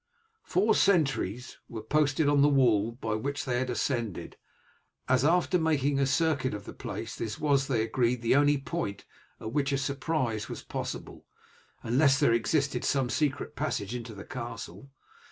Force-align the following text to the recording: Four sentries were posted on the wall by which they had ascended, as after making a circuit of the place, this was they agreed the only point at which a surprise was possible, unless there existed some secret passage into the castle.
Four 0.41 0.73
sentries 0.73 1.59
were 1.69 1.83
posted 1.83 2.27
on 2.27 2.41
the 2.41 2.49
wall 2.49 2.93
by 2.93 3.13
which 3.13 3.45
they 3.45 3.59
had 3.59 3.69
ascended, 3.69 4.35
as 5.07 5.23
after 5.23 5.59
making 5.59 5.99
a 5.99 6.07
circuit 6.07 6.55
of 6.55 6.65
the 6.65 6.73
place, 6.73 7.15
this 7.15 7.39
was 7.39 7.67
they 7.67 7.83
agreed 7.83 8.23
the 8.23 8.35
only 8.35 8.57
point 8.57 9.05
at 9.39 9.53
which 9.53 9.71
a 9.71 9.77
surprise 9.77 10.49
was 10.49 10.63
possible, 10.63 11.27
unless 11.83 12.19
there 12.19 12.33
existed 12.33 12.83
some 12.83 13.11
secret 13.11 13.55
passage 13.55 13.93
into 13.93 14.15
the 14.15 14.25
castle. 14.25 14.89